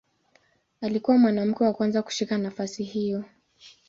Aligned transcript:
Alikuwa 0.81 1.17
mwanamke 1.17 1.63
wa 1.63 1.73
kwanza 1.73 2.01
kushika 2.03 2.37
nafasi 2.37 2.83
hiyo. 2.83 3.23